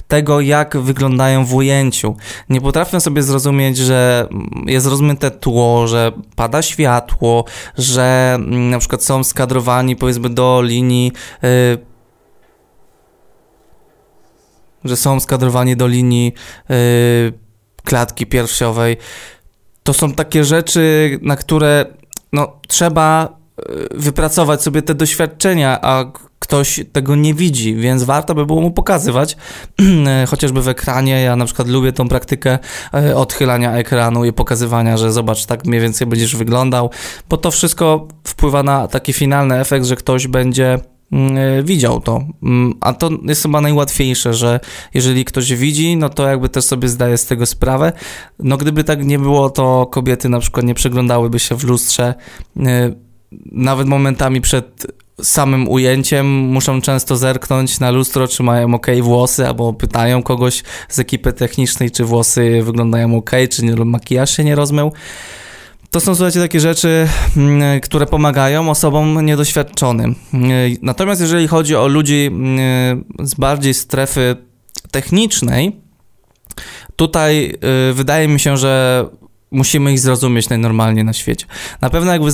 tego, 0.07 0.41
jak 0.41 0.77
wyglądają 0.77 1.45
w 1.45 1.53
ujęciu. 1.53 2.15
Nie 2.49 2.61
potrafią 2.61 2.99
sobie 2.99 3.23
zrozumieć, 3.23 3.77
że 3.77 4.27
jest 4.65 4.87
rozmyte 4.87 5.31
tło, 5.31 5.87
że 5.87 6.11
pada 6.35 6.61
światło, 6.61 7.45
że 7.77 8.33
mm, 8.35 8.69
na 8.69 8.79
przykład 8.79 9.03
są 9.03 9.23
skadrowani 9.23 9.95
powiedzmy 9.95 10.29
do 10.29 10.61
linii 10.61 11.11
yy, 11.41 11.77
że 14.85 14.97
są 14.97 15.19
skadrowani 15.19 15.75
do 15.75 15.87
linii 15.87 16.33
yy, 16.69 16.75
klatki 17.83 18.25
piersiowej. 18.25 18.97
To 19.83 19.93
są 19.93 20.11
takie 20.11 20.43
rzeczy, 20.43 21.19
na 21.21 21.35
które 21.35 21.85
no, 22.33 22.59
trzeba 22.67 23.37
wypracować 23.91 24.61
sobie 24.61 24.81
te 24.81 24.95
doświadczenia, 24.95 25.79
a 25.81 26.11
ktoś 26.39 26.79
tego 26.91 27.15
nie 27.15 27.33
widzi, 27.33 27.75
więc 27.75 28.03
warto 28.03 28.35
by 28.35 28.45
było 28.45 28.61
mu 28.61 28.71
pokazywać, 28.71 29.37
chociażby 30.29 30.61
w 30.61 30.67
ekranie. 30.67 31.21
Ja 31.21 31.35
na 31.35 31.45
przykład 31.45 31.67
lubię 31.67 31.93
tą 31.93 32.07
praktykę 32.07 32.59
e, 32.93 33.15
odchylania 33.15 33.73
ekranu 33.73 34.25
i 34.25 34.33
pokazywania, 34.33 34.97
że 34.97 35.11
zobacz, 35.11 35.45
tak 35.45 35.65
mniej 35.65 35.81
więcej 35.81 36.07
będziesz 36.07 36.35
wyglądał, 36.35 36.89
bo 37.29 37.37
to 37.37 37.51
wszystko 37.51 38.07
wpływa 38.23 38.63
na 38.63 38.87
taki 38.87 39.13
finalny 39.13 39.59
efekt, 39.59 39.85
że 39.85 39.95
ktoś 39.95 40.27
będzie 40.27 40.79
mm, 41.11 41.37
e, 41.37 41.63
widział 41.63 42.01
to. 42.01 42.23
Mm, 42.43 42.73
a 42.81 42.93
to 42.93 43.09
jest 43.23 43.43
chyba 43.43 43.61
najłatwiejsze, 43.61 44.33
że 44.33 44.59
jeżeli 44.93 45.25
ktoś 45.25 45.53
widzi, 45.53 45.97
no 45.97 46.09
to 46.09 46.27
jakby 46.27 46.49
też 46.49 46.65
sobie 46.65 46.89
zdaje 46.89 47.17
z 47.17 47.25
tego 47.25 47.45
sprawę. 47.45 47.93
No 48.39 48.57
gdyby 48.57 48.83
tak 48.83 49.05
nie 49.05 49.19
było, 49.19 49.49
to 49.49 49.85
kobiety 49.85 50.29
na 50.29 50.39
przykład 50.39 50.65
nie 50.65 50.73
przeglądałyby 50.73 51.39
się 51.39 51.55
w 51.55 51.63
lustrze 51.63 52.13
e, 52.59 53.04
nawet 53.51 53.87
momentami 53.87 54.41
przed 54.41 54.87
samym 55.21 55.69
ujęciem 55.69 56.27
muszą 56.27 56.81
często 56.81 57.17
zerknąć 57.17 57.79
na 57.79 57.91
lustro, 57.91 58.27
czy 58.27 58.43
mają 58.43 58.73
ok 58.73 58.87
włosy, 59.01 59.47
albo 59.47 59.73
pytają 59.73 60.23
kogoś 60.23 60.63
z 60.89 60.99
ekipy 60.99 61.33
technicznej, 61.33 61.91
czy 61.91 62.05
włosy 62.05 62.61
wyglądają 62.63 63.17
ok, 63.17 63.31
czy 63.49 63.65
nie, 63.65 63.75
makijaż 63.75 64.37
się 64.37 64.43
nie 64.43 64.55
rozmył. 64.55 64.91
To 65.91 65.99
są, 65.99 66.15
słuchajcie, 66.15 66.39
takie 66.39 66.59
rzeczy, 66.59 67.07
mm, 67.37 67.81
które 67.81 68.05
pomagają 68.05 68.69
osobom 68.69 69.25
niedoświadczonym. 69.25 70.15
Natomiast 70.81 71.21
jeżeli 71.21 71.47
chodzi 71.47 71.75
o 71.75 71.87
ludzi 71.87 72.25
mm, 72.27 73.05
z 73.19 73.35
bardziej 73.35 73.73
strefy 73.73 74.35
technicznej, 74.91 75.81
tutaj 76.95 77.53
y, 77.89 77.93
wydaje 77.93 78.27
mi 78.27 78.39
się, 78.39 78.57
że 78.57 79.05
musimy 79.51 79.93
ich 79.93 79.99
zrozumieć 79.99 80.49
najnormalniej 80.49 81.05
na 81.05 81.13
świecie. 81.13 81.45
Na 81.81 81.89
pewno 81.89 82.11
jakby 82.11 82.29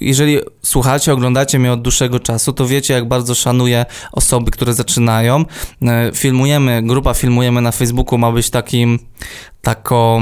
jeżeli 0.00 0.38
słuchacie, 0.62 1.12
oglądacie 1.12 1.58
mnie 1.58 1.72
od 1.72 1.82
dłuższego 1.82 2.20
czasu, 2.20 2.52
to 2.52 2.66
wiecie, 2.66 2.94
jak 2.94 3.08
bardzo 3.08 3.34
szanuję 3.34 3.86
osoby, 4.12 4.50
które 4.50 4.74
zaczynają. 4.74 5.44
E, 5.82 6.10
filmujemy, 6.14 6.82
grupa 6.82 7.14
filmujemy 7.14 7.60
na 7.60 7.72
Facebooku 7.72 8.18
ma 8.18 8.32
być 8.32 8.50
takim, 8.50 8.98
taką, 9.62 10.20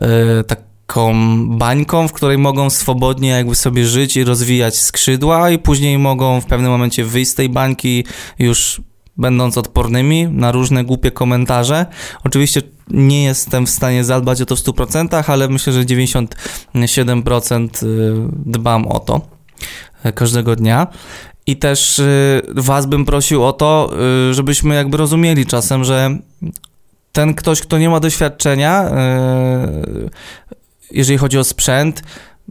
yy, 0.00 0.44
taką 0.46 1.14
bańką, 1.58 2.08
w 2.08 2.12
której 2.12 2.38
mogą 2.38 2.70
swobodnie 2.70 3.28
jakby 3.28 3.54
sobie 3.54 3.86
żyć 3.86 4.16
i 4.16 4.24
rozwijać 4.24 4.76
skrzydła 4.76 5.50
i 5.50 5.58
później 5.58 5.98
mogą 5.98 6.40
w 6.40 6.46
pewnym 6.46 6.70
momencie 6.70 7.04
wyjść 7.04 7.30
z 7.30 7.34
tej 7.34 7.48
bańki 7.48 8.04
już 8.38 8.80
będąc 9.18 9.58
odpornymi 9.58 10.28
na 10.28 10.52
różne 10.52 10.84
głupie 10.84 11.10
komentarze. 11.10 11.86
Oczywiście 12.24 12.62
nie 12.90 13.24
jestem 13.24 13.66
w 13.66 13.70
stanie 13.70 14.04
zadbać 14.04 14.42
o 14.42 14.46
to 14.46 14.56
w 14.56 14.58
100%, 14.58 15.24
ale 15.26 15.48
myślę, 15.48 15.72
że 15.72 15.84
97% 15.84 17.86
y, 17.86 18.14
dbam 18.46 18.86
o 18.86 19.00
to 19.00 19.20
y, 20.06 20.12
każdego 20.12 20.56
dnia. 20.56 20.86
I 21.46 21.56
też 21.56 21.98
y, 21.98 22.42
Was 22.54 22.86
bym 22.86 23.04
prosił 23.04 23.44
o 23.44 23.52
to, 23.52 23.90
żebyśmy 24.30 24.74
jakby 24.74 24.96
rozumieli 24.96 25.46
czasem, 25.46 25.84
że 25.84 26.18
ten 27.12 27.34
ktoś, 27.34 27.60
kto 27.60 27.78
nie 27.78 27.90
ma 27.90 28.00
doświadczenia, 28.00 28.90
jeżeli 30.90 31.18
chodzi 31.18 31.38
o 31.38 31.44
sprzęt, 31.44 32.02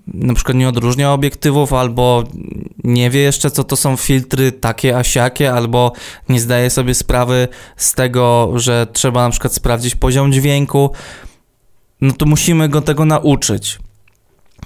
na 0.08 0.34
przykład 0.34 0.58
nie 0.58 0.70
odróżnia 0.70 1.14
obiektywów, 1.14 1.74
albo 1.74 2.24
nie 2.84 3.10
wie 3.10 3.20
jeszcze, 3.20 3.52
co 3.52 3.64
to 3.64 3.76
są 3.76 3.98
filtry 3.98 4.52
takie 4.52 4.98
a 4.98 5.04
siakie, 5.04 5.54
albo 5.54 5.92
nie 6.30 6.40
zdaje 6.40 6.70
sobie 6.70 6.94
sprawy 6.94 7.48
z 7.78 7.94
tego, 7.94 8.52
że 8.56 8.88
trzeba 8.94 9.24
na 9.24 9.30
przykład 9.30 9.54
sprawdzić 9.54 9.96
poziom 9.96 10.32
dźwięku, 10.32 10.92
no 12.02 12.14
to 12.14 12.26
musimy 12.26 12.70
go 12.70 12.82
tego 12.82 13.06
nauczyć. 13.06 13.80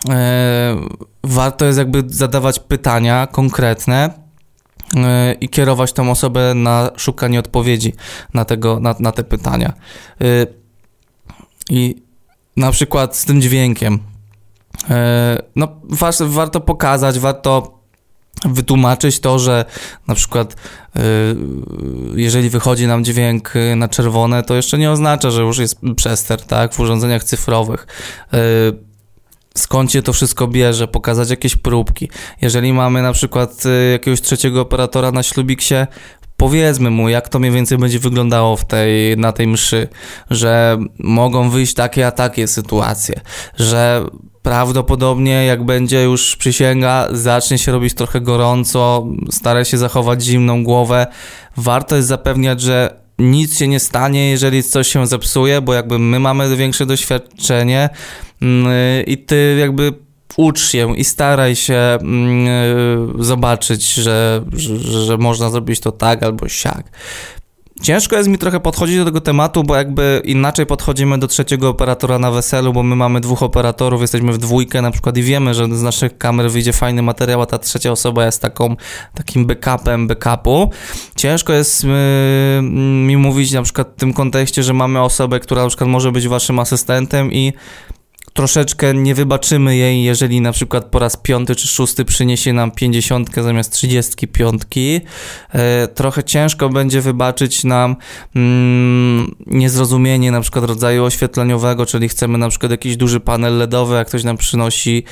E, 0.09 0.75
warto 1.23 1.65
jest 1.65 1.77
jakby 1.77 2.03
zadawać 2.07 2.59
pytania 2.59 3.27
konkretne 3.27 4.09
e, 4.95 5.33
i 5.33 5.49
kierować 5.49 5.93
tą 5.93 6.11
osobę 6.11 6.53
na 6.55 6.91
szukanie 6.97 7.39
odpowiedzi 7.39 7.93
na, 8.33 8.45
tego, 8.45 8.79
na, 8.79 8.95
na 8.99 9.11
te 9.11 9.23
pytania. 9.23 9.73
E, 10.21 10.25
I 11.69 11.95
na 12.57 12.71
przykład 12.71 13.17
z 13.17 13.25
tym 13.25 13.41
dźwiękiem 13.41 13.99
E, 14.89 15.37
no, 15.55 15.67
warto 16.19 16.61
pokazać, 16.61 17.19
warto 17.19 17.79
wytłumaczyć 18.45 19.19
to, 19.19 19.39
że 19.39 19.65
na 20.07 20.15
przykład 20.15 20.55
e, 20.95 21.01
jeżeli 22.15 22.49
wychodzi 22.49 22.87
nam 22.87 23.03
dźwięk 23.03 23.53
na 23.75 23.87
czerwone, 23.87 24.43
to 24.43 24.55
jeszcze 24.55 24.77
nie 24.77 24.91
oznacza, 24.91 25.31
że 25.31 25.41
już 25.41 25.57
jest 25.57 25.79
przester, 25.95 26.41
tak, 26.41 26.73
w 26.73 26.79
urządzeniach 26.79 27.23
cyfrowych. 27.23 27.87
E, 28.33 28.37
skąd 29.55 29.91
się 29.91 30.01
to 30.01 30.13
wszystko 30.13 30.47
bierze, 30.47 30.87
pokazać 30.87 31.29
jakieś 31.29 31.55
próbki. 31.55 32.09
Jeżeli 32.41 32.73
mamy 32.73 33.01
na 33.01 33.13
przykład 33.13 33.63
jakiegoś 33.91 34.21
trzeciego 34.21 34.61
operatora 34.61 35.11
na 35.11 35.23
ślubiksie, 35.23 35.75
powiedzmy 36.39 36.89
mu, 36.89 37.09
jak 37.09 37.29
to 37.29 37.39
mniej 37.39 37.51
więcej 37.51 37.77
będzie 37.77 37.99
wyglądało 37.99 38.57
w 38.57 38.65
tej, 38.65 39.17
na 39.17 39.31
tej 39.31 39.47
mszy, 39.47 39.87
że 40.29 40.77
mogą 40.99 41.49
wyjść 41.49 41.73
takie 41.73 42.07
a 42.07 42.11
takie 42.11 42.47
sytuacje, 42.47 43.21
że 43.57 44.05
prawdopodobnie 44.41 45.45
jak 45.45 45.63
będzie 45.63 46.03
już 46.03 46.35
przysięga, 46.35 47.07
zacznie 47.11 47.57
się 47.57 47.71
robić 47.71 47.93
trochę 47.93 48.21
gorąco, 48.21 49.07
stara 49.31 49.65
się 49.65 49.77
zachować 49.77 50.23
zimną 50.23 50.63
głowę. 50.63 51.07
Warto 51.57 51.95
jest 51.95 52.07
zapewniać, 52.07 52.61
że 52.61 53.01
nic 53.19 53.57
się 53.57 53.67
nie 53.67 53.79
stanie, 53.79 54.29
jeżeli 54.29 54.63
coś 54.63 54.87
się 54.87 55.07
zepsuje, 55.07 55.61
bo 55.61 55.73
jakby 55.73 55.99
my 55.99 56.19
mamy 56.19 56.55
większe 56.55 56.85
doświadczenie 56.85 57.89
mm, 58.41 59.05
i 59.05 59.17
ty 59.17 59.57
jakby 59.59 59.93
ucz 60.37 60.69
się 60.69 60.97
i 60.97 61.03
staraj 61.03 61.55
się 61.55 61.97
mm, 62.01 63.23
zobaczyć, 63.23 63.93
że, 63.93 64.43
że, 64.53 64.79
że 64.79 65.17
można 65.17 65.49
zrobić 65.49 65.79
to 65.79 65.91
tak 65.91 66.23
albo 66.23 66.47
siak. 66.47 66.83
Ciężko 67.81 68.15
jest 68.15 68.29
mi 68.29 68.37
trochę 68.37 68.59
podchodzić 68.59 68.97
do 68.97 69.05
tego 69.05 69.21
tematu, 69.21 69.63
bo 69.63 69.75
jakby 69.75 70.21
inaczej 70.25 70.65
podchodzimy 70.65 71.17
do 71.17 71.27
trzeciego 71.27 71.69
operatora 71.69 72.19
na 72.19 72.31
weselu, 72.31 72.73
bo 72.73 72.83
my 72.83 72.95
mamy 72.95 73.19
dwóch 73.19 73.43
operatorów, 73.43 74.01
jesteśmy 74.01 74.31
w 74.31 74.37
dwójkę 74.37 74.81
na 74.81 74.91
przykład 74.91 75.17
i 75.17 75.23
wiemy, 75.23 75.53
że 75.53 75.65
z 75.65 75.81
naszych 75.81 76.17
kamer 76.17 76.51
wyjdzie 76.51 76.73
fajny 76.73 77.01
materiał, 77.01 77.41
a 77.41 77.45
ta 77.45 77.57
trzecia 77.57 77.91
osoba 77.91 78.25
jest 78.25 78.41
taką, 78.41 78.75
takim 79.13 79.45
backupem 79.45 80.07
backupu. 80.07 80.69
Ciężko 81.15 81.53
jest 81.53 81.83
yy, 81.83 81.89
mi 83.07 83.17
mówić 83.17 83.51
na 83.51 83.61
przykład 83.61 83.87
w 83.95 83.99
tym 83.99 84.13
kontekście, 84.13 84.63
że 84.63 84.73
mamy 84.73 85.01
osobę, 85.01 85.39
która 85.39 85.61
na 85.61 85.67
przykład 85.67 85.89
może 85.89 86.11
być 86.11 86.27
waszym 86.27 86.59
asystentem 86.59 87.33
i 87.33 87.53
troszeczkę 88.33 88.93
nie 88.93 89.15
wybaczymy 89.15 89.75
jej, 89.75 90.03
jeżeli 90.03 90.41
na 90.41 90.51
przykład 90.51 90.85
po 90.85 90.99
raz 90.99 91.17
piąty 91.17 91.55
czy 91.55 91.67
szósty 91.67 92.05
przyniesie 92.05 92.53
nam 92.53 92.71
pięćdziesiątkę 92.71 93.43
zamiast 93.43 93.73
trzydziestki 93.73 94.27
piątki. 94.27 95.01
E, 95.53 95.87
trochę 95.87 96.23
ciężko 96.23 96.69
będzie 96.69 97.01
wybaczyć 97.01 97.63
nam 97.63 97.95
mm, 98.35 99.35
niezrozumienie 99.47 100.31
na 100.31 100.41
przykład 100.41 100.65
rodzaju 100.65 101.03
oświetleniowego, 101.03 101.85
czyli 101.85 102.09
chcemy 102.09 102.37
na 102.37 102.49
przykład 102.49 102.71
jakiś 102.71 102.97
duży 102.97 103.19
panel 103.19 103.57
LEDowy, 103.57 103.97
a 103.97 104.05
ktoś 104.05 104.23
nam 104.23 104.37
przynosi 104.37 105.03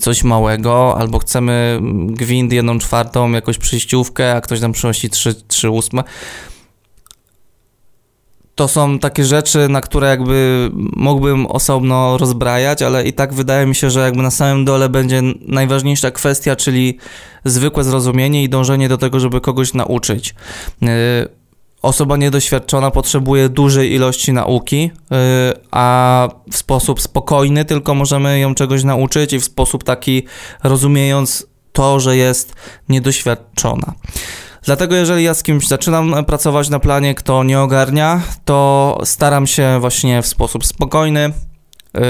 coś 0.00 0.24
małego, 0.24 0.98
albo 0.98 1.18
chcemy 1.18 1.80
gwint 2.06 2.52
jedną 2.52 2.78
czwartą, 2.78 3.32
jakąś 3.32 3.58
przejściówkę, 3.58 4.34
a 4.34 4.40
ktoś 4.40 4.60
nam 4.60 4.72
przynosi 4.72 5.10
trzy, 5.10 5.34
trzy 5.48 5.70
ósme 5.70 6.04
to 8.60 8.68
są 8.68 8.98
takie 8.98 9.24
rzeczy, 9.24 9.68
na 9.68 9.80
które 9.80 10.08
jakby 10.08 10.70
mógłbym 10.96 11.46
osobno 11.46 12.18
rozbrajać, 12.18 12.82
ale 12.82 13.04
i 13.04 13.12
tak 13.12 13.34
wydaje 13.34 13.66
mi 13.66 13.74
się, 13.74 13.90
że 13.90 14.00
jakby 14.00 14.22
na 14.22 14.30
samym 14.30 14.64
dole 14.64 14.88
będzie 14.88 15.22
najważniejsza 15.46 16.10
kwestia, 16.10 16.56
czyli 16.56 16.98
zwykłe 17.44 17.84
zrozumienie 17.84 18.44
i 18.44 18.48
dążenie 18.48 18.88
do 18.88 18.98
tego, 18.98 19.20
żeby 19.20 19.40
kogoś 19.40 19.74
nauczyć. 19.74 20.34
Yy, 20.82 20.88
osoba 21.82 22.16
niedoświadczona 22.16 22.90
potrzebuje 22.90 23.48
dużej 23.48 23.92
ilości 23.92 24.32
nauki, 24.32 24.90
a 25.70 26.28
w 26.50 26.56
sposób 26.56 27.00
spokojny 27.00 27.64
tylko 27.64 27.94
możemy 27.94 28.38
ją 28.38 28.54
czegoś 28.54 28.84
nauczyć 28.84 29.32
i 29.32 29.40
w 29.40 29.44
sposób 29.44 29.84
taki 29.84 30.22
rozumiejąc 30.62 31.46
to, 31.72 32.00
że 32.00 32.16
jest 32.16 32.54
niedoświadczona. 32.88 33.92
Dlatego 34.64 34.96
jeżeli 34.96 35.24
ja 35.24 35.34
z 35.34 35.42
kimś 35.42 35.68
zaczynam 35.68 36.24
pracować 36.24 36.68
na 36.68 36.78
planie, 36.78 37.14
kto 37.14 37.44
nie 37.44 37.60
ogarnia, 37.60 38.20
to 38.44 38.98
staram 39.04 39.46
się 39.46 39.80
właśnie 39.80 40.22
w 40.22 40.26
sposób 40.26 40.66
spokojny, 40.66 41.32
Yy, 41.94 42.02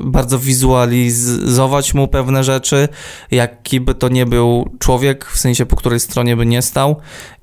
bardzo 0.00 0.38
wizualizować 0.38 1.94
mu 1.94 2.08
pewne 2.08 2.44
rzeczy, 2.44 2.88
jaki 3.30 3.80
by 3.80 3.94
to 3.94 4.08
nie 4.08 4.26
był 4.26 4.70
człowiek, 4.78 5.26
w 5.26 5.38
sensie 5.38 5.66
po 5.66 5.76
której 5.76 6.00
stronie 6.00 6.36
by 6.36 6.46
nie 6.46 6.62
stał, 6.62 6.96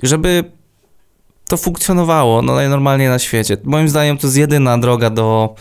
żeby 0.03 0.43
to 1.47 1.57
funkcjonowało 1.57 2.41
no, 2.41 2.55
najnormalniej 2.55 3.09
na 3.09 3.19
świecie. 3.19 3.57
Moim 3.63 3.89
zdaniem 3.89 4.17
to 4.17 4.27
jest 4.27 4.37
jedyna 4.37 4.77
droga 4.77 5.09
do, 5.09 5.55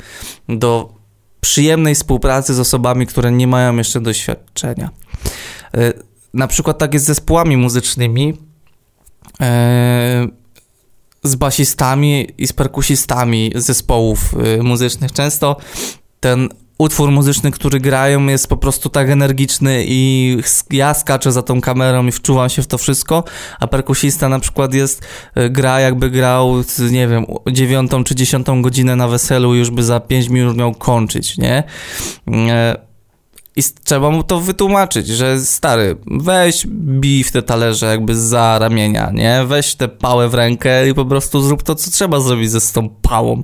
do 0.48 0.94
przyjemnej 1.40 1.94
współpracy 1.94 2.54
z 2.54 2.60
osobami, 2.60 3.06
które 3.06 3.32
nie 3.32 3.46
mają 3.46 3.76
jeszcze 3.76 4.00
doświadczenia. 4.00 4.90
Yy, 5.74 5.92
na 6.34 6.48
przykład 6.48 6.78
tak 6.78 6.94
jest 6.94 7.04
z 7.04 7.08
zespołami 7.08 7.56
muzycznymi, 7.56 8.49
z 11.22 11.34
basistami 11.36 12.28
i 12.38 12.46
z 12.46 12.52
perkusistami 12.52 13.52
zespołów 13.54 14.34
muzycznych. 14.62 15.12
Często 15.12 15.56
ten 16.20 16.48
utwór 16.80 17.10
muzyczny, 17.10 17.50
który 17.50 17.80
grają, 17.80 18.26
jest 18.26 18.48
po 18.48 18.56
prostu 18.56 18.88
tak 18.88 19.10
energiczny 19.10 19.84
i 19.86 20.36
ja 20.70 20.94
skaczę 20.94 21.32
za 21.32 21.42
tą 21.42 21.60
kamerą 21.60 22.06
i 22.06 22.12
wczuwam 22.12 22.48
się 22.48 22.62
w 22.62 22.66
to 22.66 22.78
wszystko, 22.78 23.24
a 23.60 23.66
perkusista 23.66 24.28
na 24.28 24.40
przykład 24.40 24.74
jest, 24.74 25.02
e, 25.34 25.50
gra 25.50 25.80
jakby 25.80 26.10
grał, 26.10 26.54
nie 26.90 27.08
wiem, 27.08 27.26
dziewiątą 27.52 28.04
czy 28.04 28.14
dziesiątą 28.14 28.62
godzinę 28.62 28.96
na 28.96 29.08
weselu 29.08 29.54
już 29.54 29.70
by 29.70 29.82
za 29.82 30.00
pięć 30.00 30.28
minut 30.28 30.56
miał 30.56 30.74
kończyć, 30.74 31.38
nie? 31.38 31.62
I 33.56 33.62
trzeba 33.84 34.10
mu 34.10 34.22
to 34.22 34.40
wytłumaczyć, 34.40 35.06
że 35.06 35.40
stary, 35.40 35.96
weź 36.06 36.66
bij 36.66 37.24
w 37.24 37.32
te 37.32 37.42
talerze 37.42 37.86
jakby 37.86 38.16
za 38.16 38.58
ramienia, 38.58 39.10
nie? 39.14 39.44
Weź 39.46 39.74
tę 39.74 39.88
pałę 39.88 40.28
w 40.28 40.34
rękę 40.34 40.88
i 40.88 40.94
po 40.94 41.04
prostu 41.04 41.42
zrób 41.42 41.62
to, 41.62 41.74
co 41.74 41.90
trzeba 41.90 42.20
zrobić 42.20 42.50
ze 42.50 42.60
z 42.60 42.72
tą 42.72 42.88
pałą. 42.88 43.42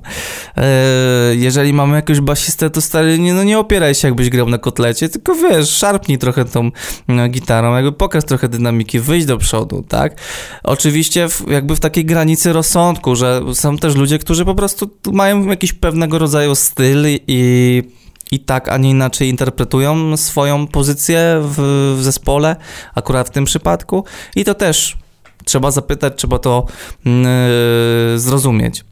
Eee, 0.55 1.41
jeżeli 1.41 1.73
mamy 1.73 1.95
jakąś 1.95 2.19
basistę, 2.19 2.69
to 2.69 2.81
stary, 2.81 3.19
nie, 3.19 3.33
no 3.33 3.43
nie 3.43 3.59
opieraj 3.59 3.95
się 3.95 4.07
jakbyś 4.07 4.29
grał 4.29 4.49
na 4.49 4.57
kotlecie, 4.57 5.09
tylko 5.09 5.35
wiesz, 5.35 5.69
szarpnij 5.69 6.17
trochę 6.17 6.45
tą 6.45 6.71
no, 7.07 7.27
gitarą, 7.27 7.75
jakby 7.75 7.91
pokaż 7.91 8.23
trochę 8.23 8.49
dynamiki, 8.49 8.99
wyjdź 8.99 9.25
do 9.25 9.37
przodu, 9.37 9.83
tak? 9.87 10.21
Oczywiście 10.63 11.29
w, 11.29 11.43
jakby 11.49 11.75
w 11.75 11.79
takiej 11.79 12.05
granicy 12.05 12.53
rozsądku, 12.53 13.15
że 13.15 13.41
są 13.53 13.77
też 13.77 13.95
ludzie, 13.95 14.19
którzy 14.19 14.45
po 14.45 14.55
prostu 14.55 14.89
mają 15.13 15.45
jakiś 15.45 15.73
pewnego 15.73 16.19
rodzaju 16.19 16.55
styl 16.55 17.05
i 17.27 17.83
i 18.31 18.39
tak, 18.39 18.69
a 18.69 18.77
nie 18.77 18.89
inaczej 18.89 19.29
interpretują 19.29 20.17
swoją 20.17 20.67
pozycję 20.67 21.41
w, 21.41 21.95
w 21.99 22.03
zespole, 22.03 22.55
akurat 22.95 23.27
w 23.27 23.31
tym 23.31 23.45
przypadku. 23.45 24.03
I 24.35 24.45
to 24.45 24.53
też 24.53 24.97
trzeba 25.45 25.71
zapytać, 25.71 26.13
trzeba 26.15 26.39
to 26.39 26.65
yy, 27.05 28.19
zrozumieć. 28.19 28.83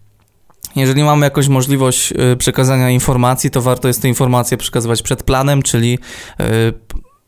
Jeżeli 0.76 1.04
mamy 1.04 1.26
jakąś 1.26 1.48
możliwość 1.48 2.14
y, 2.34 2.38
przekazania 2.38 2.90
informacji, 2.90 3.50
to 3.50 3.62
warto 3.62 3.88
jest 3.88 4.02
te 4.02 4.08
informacje 4.08 4.58
przekazywać 4.58 5.02
przed 5.02 5.24
planem, 5.24 5.62
czyli 5.62 5.92
yy, 6.40 6.46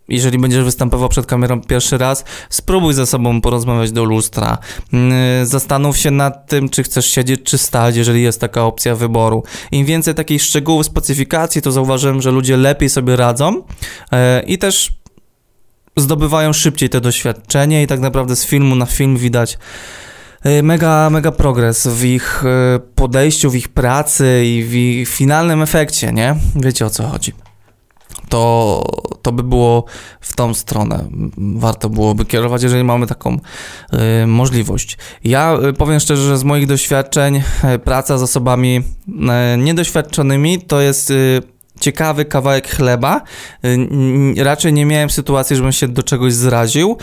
jeżeli 0.09 0.37
będziesz 0.37 0.63
występował 0.63 1.09
przed 1.09 1.25
kamerą 1.25 1.61
pierwszy 1.61 1.97
raz, 1.97 2.23
spróbuj 2.49 2.93
ze 2.93 3.05
sobą 3.05 3.41
porozmawiać 3.41 3.91
do 3.91 4.03
lustra. 4.03 4.57
Mm, 4.93 5.45
zastanów 5.45 5.97
się 5.97 6.11
nad 6.11 6.49
tym, 6.49 6.69
czy 6.69 6.83
chcesz 6.83 7.05
siedzieć, 7.05 7.43
czy 7.43 7.57
stać, 7.57 7.95
jeżeli 7.95 8.23
jest 8.23 8.41
taka 8.41 8.63
opcja 8.63 8.95
wyboru. 8.95 9.43
Im 9.71 9.85
więcej 9.85 10.15
takich 10.15 10.41
szczegółów, 10.41 10.85
specyfikacji, 10.85 11.61
to 11.61 11.71
zauważyłem, 11.71 12.21
że 12.21 12.31
ludzie 12.31 12.57
lepiej 12.57 12.89
sobie 12.89 13.15
radzą 13.15 13.63
e, 14.11 14.43
i 14.43 14.57
też 14.57 14.91
zdobywają 15.95 16.53
szybciej 16.53 16.89
te 16.89 17.01
doświadczenie 17.01 17.83
i 17.83 17.87
tak 17.87 17.99
naprawdę 17.99 18.35
z 18.35 18.45
filmu 18.45 18.75
na 18.75 18.85
film 18.85 19.17
widać 19.17 19.57
e, 20.43 20.63
mega, 20.63 21.09
mega 21.09 21.31
progres 21.31 21.87
w 21.87 22.03
ich 22.03 22.43
e, 22.45 22.79
podejściu, 22.95 23.49
w 23.51 23.55
ich 23.55 23.67
pracy 23.67 24.43
i 24.45 24.63
w 24.63 24.73
ich 24.73 25.09
finalnym 25.09 25.61
efekcie, 25.61 26.13
nie? 26.13 26.35
Wiecie 26.55 26.85
o 26.85 26.89
co 26.89 27.07
chodzi 27.07 27.46
to, 28.29 28.83
to 29.21 29.31
by 29.31 29.43
było 29.43 29.85
w 30.21 30.35
tą 30.35 30.53
stronę. 30.53 31.05
Warto 31.37 31.89
byłoby 31.89 32.25
kierować, 32.25 32.63
jeżeli 32.63 32.83
mamy 32.83 33.07
taką 33.07 33.37
y, 34.23 34.27
możliwość. 34.27 34.97
Ja 35.23 35.57
y, 35.69 35.73
powiem 35.73 35.99
szczerze, 35.99 36.27
że 36.27 36.37
z 36.37 36.43
moich 36.43 36.67
doświadczeń 36.67 37.35
y, 37.35 37.79
praca 37.79 38.17
z 38.17 38.23
osobami 38.23 38.81
y, 39.07 39.57
niedoświadczonymi 39.57 40.61
to 40.61 40.81
jest 40.81 41.11
y, 41.11 41.41
ciekawy 41.79 42.25
kawałek 42.25 42.67
chleba. 42.69 43.21
Raczej 44.37 44.73
nie 44.73 44.85
miałem 44.85 45.09
sytuacji, 45.09 45.55
żebym 45.55 45.71
się 45.71 45.87
do 45.87 46.03
czegoś 46.03 46.33
zraził. 46.33 46.97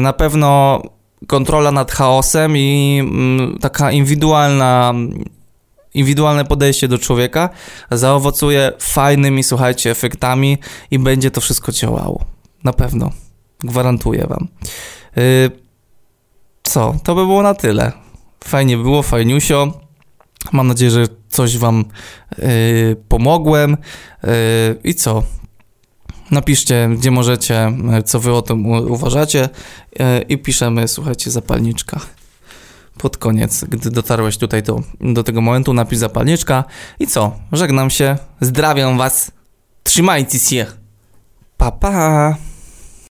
Na 0.00 0.12
pewno 0.12 0.82
kontrola 1.26 1.72
nad 1.72 1.92
chaosem 1.92 2.56
i 2.56 2.98
mm, 3.00 3.58
taka 3.58 3.92
indywidualna 3.92 4.94
indywidualne 5.96 6.44
podejście 6.44 6.88
do 6.88 6.98
człowieka 6.98 7.48
zaowocuje 7.90 8.72
fajnymi, 8.78 9.42
słuchajcie, 9.42 9.90
efektami 9.90 10.58
i 10.90 10.98
będzie 10.98 11.30
to 11.30 11.40
wszystko 11.40 11.72
działało. 11.72 12.24
Na 12.64 12.72
pewno. 12.72 13.10
Gwarantuję 13.60 14.26
wam. 14.26 14.48
Yy, 15.16 15.50
co? 16.62 16.94
To 17.04 17.14
by 17.14 17.26
było 17.26 17.42
na 17.42 17.54
tyle. 17.54 17.92
Fajnie 18.44 18.76
było, 18.76 19.02
fajniusio. 19.02 19.80
Mam 20.52 20.68
nadzieję, 20.68 20.90
że 20.90 21.06
coś 21.28 21.58
wam 21.58 21.84
yy, 22.38 22.96
pomogłem. 23.08 23.76
Yy, 24.22 24.30
I 24.84 24.94
co? 24.94 25.22
Napiszcie, 26.30 26.88
gdzie 26.98 27.10
możecie, 27.10 27.72
co 28.04 28.20
wy 28.20 28.32
o 28.32 28.42
tym 28.42 28.66
uważacie 28.66 29.48
i 30.28 30.38
piszemy, 30.38 30.88
słuchajcie, 30.88 31.30
zapalniczka 31.30 32.00
pod 32.98 33.16
koniec, 33.16 33.64
gdy 33.64 33.90
dotarłeś 33.90 34.38
tutaj 34.38 34.62
do, 34.62 34.82
do 35.00 35.22
tego 35.22 35.40
momentu, 35.40 35.74
napisz 35.74 35.98
zapalniczka 35.98 36.64
i 36.98 37.06
co? 37.06 37.32
Żegnam 37.52 37.90
się, 37.90 38.16
zdrawiam 38.40 38.98
was, 38.98 39.30
trzymajcie 39.82 40.38
się, 40.38 40.66
pa 41.56 41.72
pa! 41.72 42.36